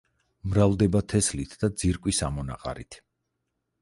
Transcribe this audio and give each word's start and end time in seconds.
მრავლდება 0.53 1.01
თესლით 1.13 1.53
და 1.65 1.71
ძირკვის 1.83 2.23
ამონაყარით. 2.31 2.99